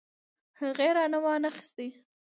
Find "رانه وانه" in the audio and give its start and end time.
0.97-1.49